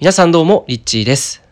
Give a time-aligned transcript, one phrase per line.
[0.00, 1.49] 皆さんどうも、リッチーです。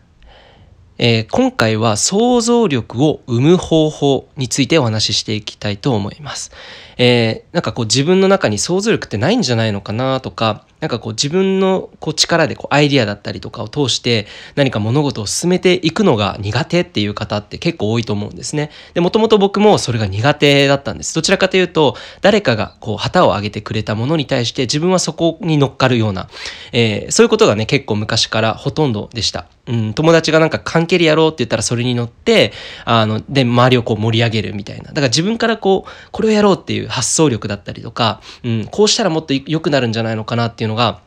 [1.01, 6.51] えー、今回は想像力を生む方法についてお話ししていきたいと思います。
[6.97, 18.69] えー、なんかこう自分の中に想像力ってないんじゃないのかなとか、なんかこう自分のこう力でこうアイディアだったりとかを通して何か物事を進めていくのが苦手っていう方って結構多いと思うんですね。
[18.93, 21.15] で、もともと僕もそれが苦手だったんです。
[21.15, 26.27] どちらかというと、誰かがこう旗を上げてくれたものに対して自分はそこに乗っかるような、
[26.73, 29.47] えー、そういうことがね、結構昔からほとんどでした。
[29.67, 32.51] うん、友達がなんか関係でやろうって言ったらそれに乗って、
[32.85, 34.89] あの、で、周りをこう盛り上げるみたいな。
[34.89, 41.01] だから自分からこう、これをやろうっていう発想力だったりとか、うん、こうしたらもっと良くなるんじゃないのかなっていうのが、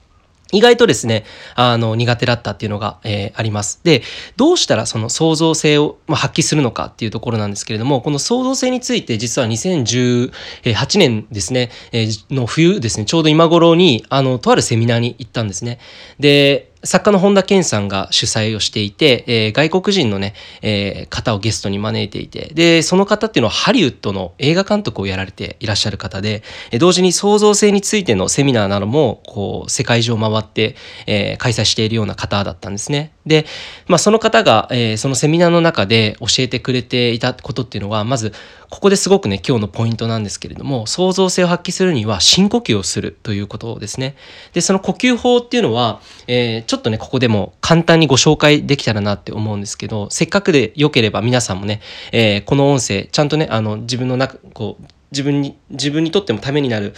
[0.52, 1.24] 意外とですね、
[1.54, 3.80] あの、苦手だったっていうのが、えー、あります。
[3.82, 4.02] で、
[4.36, 15.78] どうしたらその創造性を、ま、発揮するのかっていうところなんですけれども、この創造性について実は2018年ですね、えー、の冬ですね、ちょうど今頃に、あの、とあるセミナーに行ったんですね。
[16.20, 33.12] で、作家の本田健さんが主催をしていて、えー、外国人のね、えー、方をゲストに招いていて、で、その方っていうのはハリウッドの映画監督をやられていらっしゃる方で、えー、同時に創造性についてのセミナーなども、こう、世界中を回って、えー、開催しているような方だったんですね。
[33.26, 33.46] で、
[33.86, 38.32] まあ、その方が、えー、そのセミナーの中で教えてくれていたことっていうのは、まず、
[38.72, 44.16] ここですごくね、今日のポイントなんですけれども、創造性を発揮するには深呼吸をするということですね。
[44.54, 56.94] で、その呼吸法っていうのは、えー、ちょっとね、ここでも簡単にご紹介できたらなって思うんですけど、せっかくで良ければ皆さんもね、えー、この音声、ちゃんとね、あの、自分の中、こう、自分に、自分にとってもためになる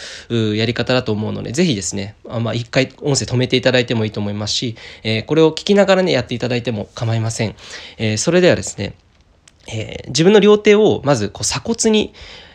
[0.56, 7.56] やり方だと思うので、ぜひですね、あまあ、一回音声止めていただいてもいいと思いますし、えー、これを聞きながらね、やっていただいても構いません。
[7.98, 8.94] えー、それではですね、
[9.66, 12.14] えー、自分の両手をまずこう鎖骨に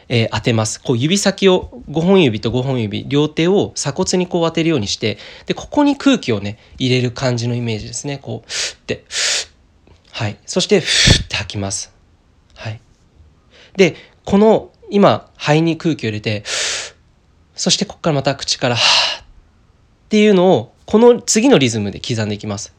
[0.09, 0.81] えー、当てます。
[0.81, 8.17] こう指先を5本指と5本指、両手を鎖骨にこう当てるようにして、で、ここに空気をね、入れる感じのイメージですね。
[8.17, 9.05] こう、ふって、
[10.11, 10.37] はい。
[10.45, 11.93] そして、ふって吐きます。
[12.55, 12.81] はい。
[13.77, 16.43] で、この、今、肺に空気を入れて、
[17.55, 19.23] そしてここからまた口から、はっ
[20.09, 22.73] ていうのを、この次のリズムで刻んでいきます。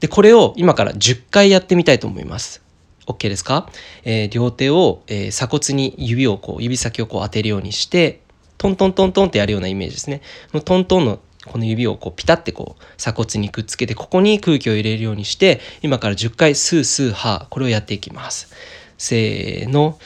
[0.00, 2.62] で、これを今から10回やってみたいと思います。
[3.06, 3.70] OK ですか、
[4.04, 8.20] えー、両手を、えー、鎖骨に指をこう、指先をこう当てるようにして、
[8.58, 10.22] トントントントンってやるようなイメージですね。
[10.52, 18.52] のトントンのこの指をこうピタってこう鎖骨にくっつけてここに空気を入れるようにして今から10回スースーハーこれをやっていきます。
[18.98, 19.98] せーの。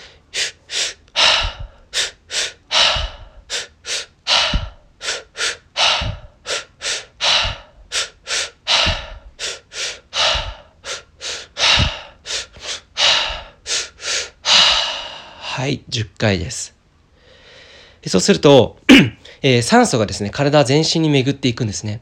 [15.61, 16.75] はい、10回です。
[18.07, 18.79] そうすると、
[19.43, 22.01] えー、酸素がですね、体全身に巡っていくんですね。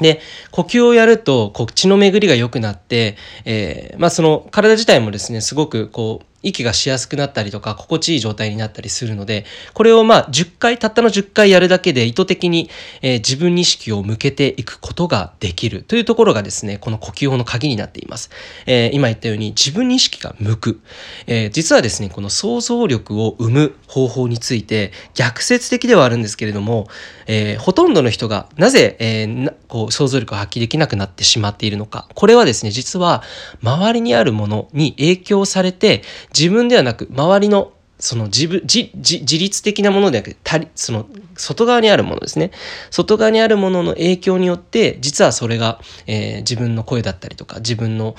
[0.00, 0.22] で、
[0.52, 9.44] 呼吸をやると、こう、血の巡りが良くなって、えー、まあその体自体もですね、すごくこう、息がしやすくなったりとか、心地いい状態になったりするので、
[9.74, 12.70] これをまあ10回、たったの10回やるだけで意図的に、
[13.02, 18.30] えー、自分に意識を向けていくことができるというところがですね、この呼吸法の鍵になっています。
[18.66, 20.80] えー、今言ったように自分に意識が向く。
[21.26, 26.88] えー、実はですね、この想像力を生む方法について逆説的ではあるんですけれども、
[27.26, 32.08] えほとんどの人がなぜ、えなこう想像力を発揮できなくなってしまっているのか。
[32.14, 33.22] これはですね、実は
[33.62, 36.02] 周りにあるものに影響されて
[36.38, 42.52] 自分ではなく周りのその自分自自律的なものではなくてその外側にあるものですね
[42.90, 48.14] 外側にあるものの影響によって実はそれが、えー、自分の声だったりとか自分の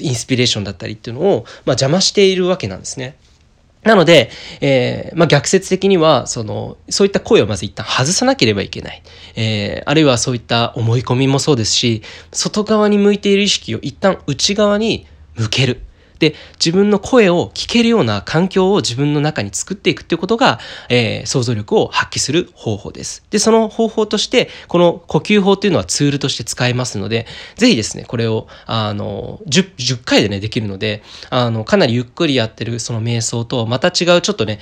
[0.00, 3.16] インスピレーションだったりっていうのを、まあ、邪魔しているわけなんですね。
[3.86, 4.30] なので、
[4.60, 9.00] えー、まあ、逆説的には、その、そういった声をまず一旦外さなければいけない。
[9.36, 12.02] えー、あるいはそういった思い込みもそうですし、
[12.32, 15.82] 外側に向いている意識を一旦内側に向ける。
[16.18, 23.22] で、自分の声を聞けるような環境を自分の中に作っていくっていうことが、えー、想像力を発揮する方法です。
[23.30, 27.26] で、その方法として、この呼吸法っていうのはツールとして使えますので、
[27.56, 34.60] 是非ですね、これを、あの、10, 10回でね、できるので、あの、かなりゆっくりやってるその瞑想と、また違うちょっとね、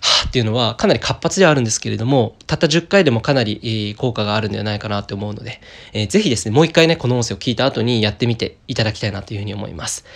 [0.00, 5.60] はぁっていうのはかなり活発ではあるんですけれども、たった10回でもかなり効果があるんではないかなって思うので、
[5.92, 10.06] えー、ぜひですね、もう一回ね、この音声を聞いた後にやってみていただきたいなというふうに思います。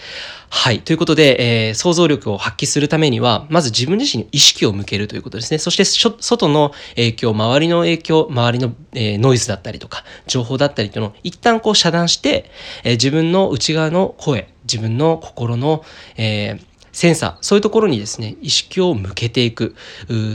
[0.48, 0.80] はい。
[0.80, 5.58] ということで、えー、想像力を発揮するためには、まず自分自身に意識を向けるということですね。
[5.58, 12.50] そして、外の影響、周りの影響、周りの、えー、ノイズだったりとか、情報だったりというのを一旦こう遮断して、
[12.84, 15.84] えー、自分の内側の声、自分の心の、
[16.16, 19.76] えー、センサー、そういうところにですね、意識を向けていく。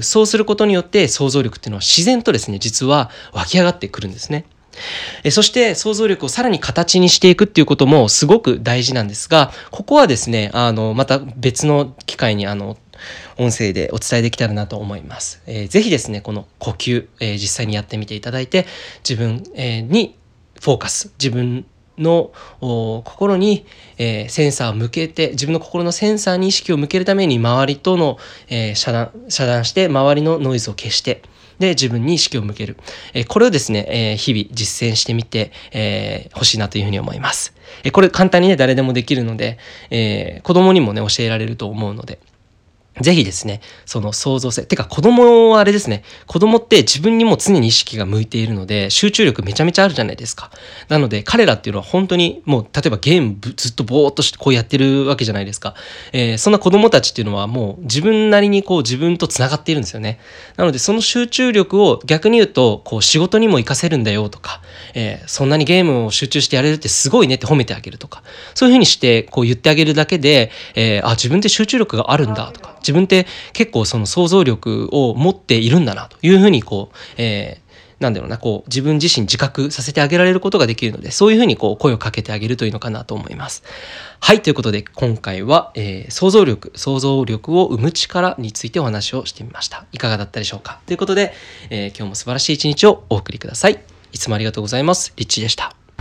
[0.02, 4.46] そうすることによって想像力っていうのは自然とですね、実は湧き上がってくるんですね。
[5.32, 12.78] そして想像力をさらに形にしていくっていうこともすごく大事なんですが、ここはですね、あの、また別の機会にあの、
[13.38, 15.42] 音声でお伝えできたらなと思います。
[15.48, 18.68] えー、ぜひですね、この呼吸、えー、実際にやってみていただいて、
[19.00, 20.16] 自分、えー、に
[20.62, 21.66] フォーカス、自分
[22.02, 22.32] の
[23.06, 23.66] 心に、
[23.98, 28.18] えー、センサーを向けて自分の心のセンサーに意識を向けるために周りとの、
[28.50, 31.22] えー、遮断遮断して周りのノイズを消して
[31.60, 32.76] で自分に意識を向ける、
[33.14, 37.54] えー、これをですね、え、日々実践してみて、えー、しいなというふうに思います、
[37.84, 39.60] え、これ簡単にね誰でもできるので、
[39.92, 42.20] えー、子供にもね教えられると思うので
[43.02, 44.66] ぜひですね、その創造性。
[44.66, 50.52] てか子供はあれですね、子供って自分にも常に意識が向いているので、集中力めちゃめちゃあるじゃないですか。
[50.90, 55.76] なので彼らっていうのは本当にもう、例えばゲームずっとぼーっとしてこうやってるわけじゃないですか。
[56.14, 60.20] えー、そんな子供たちっていうのはもう自分なりにこう自分と繋がっているんですよね。
[60.58, 64.62] なのでその集中力を逆に言うと、こう仕事にも活かせるんだよとか、
[64.94, 83.62] えー、そんなにゲームを集中してやれるってすごいねって褒めてあげるとか、そういうふうにしてこう言ってあげるだけで、えー、あ、自分って集中力があるんだとか、自分って結構その想像力を持っているんだなというふうにこう、えーなんだろうな、こう、自分自身自覚させてあげられることができるので、そういうふうにこう、声をかけてあげるといいのかなと思います。
[84.20, 89.86] はい、ということで、今回は、えー、想像力、想像力を生む力についてお話をしてみました。
[89.92, 90.80] いかがだったでしょうか？
[90.88, 91.36] ということで、
[91.70, 93.80] えー、今日も素晴らしい一日をお送りください。
[94.12, 95.14] いつもありがとうございます。
[95.18, 95.81] リッチでした。